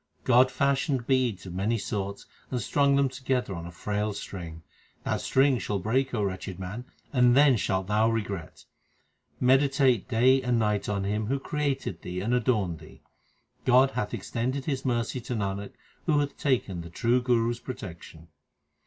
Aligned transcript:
God 0.23 0.49
fashioned 0.49 1.05
beads 1.05 1.45
1 1.45 1.51
of 1.51 1.55
many 1.55 1.77
sorts 1.77 2.25
and 2.49 2.59
strung 2.59 2.95
them 2.95 3.07
together 3.07 3.53
on 3.53 3.67
a 3.67 3.71
frail 3.71 4.13
string. 4.13 4.63
2 5.03 5.03
That 5.03 5.21
string 5.21 5.59
shall 5.59 5.77
break, 5.77 6.11
O 6.15 6.23
wretched 6.23 6.57
man, 6.59 6.85
and 7.13 7.37
then 7.37 7.55
shalt 7.55 7.85
thou 7.85 8.09
regret. 8.09 8.65
Meditate 9.39 10.09
day 10.09 10.41
and 10.41 10.57
night 10.57 10.89
on 10.89 11.03
Him 11.03 11.27
who 11.27 11.39
created 11.39 12.01
thee 12.01 12.19
and 12.19 12.33
adorned 12.33 12.79
thee. 12.79 12.99
1 12.99 12.99
Human 12.99 12.99
beings. 12.99 13.01
2 13.03 13.21
Life. 13.21 13.61
352 13.61 13.61
THE 13.61 13.61
SIKH 13.61 13.65
RELIGION 13.67 13.71
God 13.71 13.91
hath 14.01 14.13
extended 14.15 14.65
His 14.65 14.85
mercy 14.85 15.21
to 15.21 15.35
Nanak 15.35 15.71
who 16.07 16.19
hath 16.19 16.37
taken 16.39 16.81
the 16.81 16.89
true 16.89 17.21
Guru 17.21 17.51
s 17.51 17.59
protection. 17.59 18.27